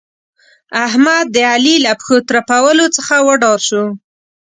[0.85, 3.83] احمد؛ د علي له پښو ترپولو څخه وډار شو.